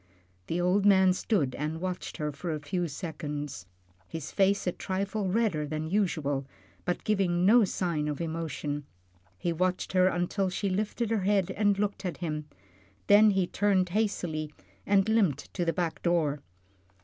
[0.47, 3.67] The old man stood and watched her for a few seconds,
[4.07, 6.47] his face a trifle redder than usual,
[6.85, 8.85] but giving no other sign of emotion.
[9.37, 12.47] He watched her until she lifted her head and looked at him,
[13.05, 14.51] then he turned hastily
[14.87, 16.41] and limped to the back door.